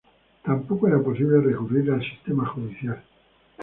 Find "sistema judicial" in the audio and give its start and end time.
2.03-3.03